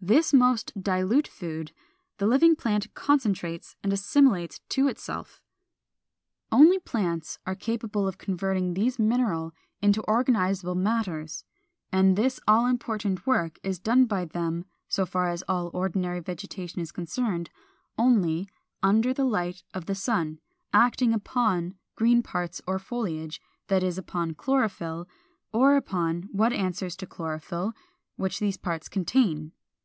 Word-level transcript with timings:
This 0.00 0.32
most 0.34 0.72
dilute 0.80 1.26
food 1.28 1.72
the 2.18 2.26
living 2.26 2.54
plant 2.56 2.92
concentrates 2.94 3.76
and 3.84 3.92
assimilates 3.92 4.58
to 4.70 4.88
itself. 4.88 5.40
Only 6.52 6.78
plants 6.78 7.38
are 7.46 7.54
capable 7.54 8.06
of 8.06 8.18
converting 8.18 8.74
these 8.74 8.98
mineral 8.98 9.52
into 9.80 10.02
organizable 10.02 10.76
matters; 10.76 11.44
and 11.90 12.16
this 12.16 12.38
all 12.48 12.66
important 12.66 13.26
work 13.26 13.58
is 13.62 13.78
done 13.78 14.06
by 14.06 14.24
them 14.26 14.64
(so 14.88 15.06
far 15.06 15.28
as 15.28 15.42
all 15.48 15.70
ordinary 15.72 16.20
vegetation 16.20 16.80
is 16.80 16.92
concerned) 16.92 17.50
only 17.96 18.48
451. 18.82 18.90
Under 18.94 19.14
the 19.14 19.24
light 19.24 19.62
of 19.72 19.86
the 19.86 19.94
sun, 19.96 20.40
acting 20.72 21.12
upon 21.14 21.76
green 21.94 22.22
parts 22.22 22.60
or 22.66 22.78
foliage, 22.80 23.40
that 23.68 23.82
is, 23.82 23.98
upon 23.98 24.28
the 24.28 24.34
chlorophyll, 24.34 25.08
or 25.52 25.74
upon 25.76 26.22
what 26.32 26.52
answers 26.52 26.96
to 26.96 27.06
chlorophyll, 27.06 27.72
which 28.16 28.40
these 28.40 28.56
parts 28.56 28.88
contain. 28.88 29.52